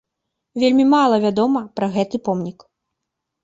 Вельмі 0.63 0.85
мала 0.93 1.21
вядома 1.27 1.65
пра 1.79 1.93
гэты 1.99 2.23
помнік. 2.31 2.59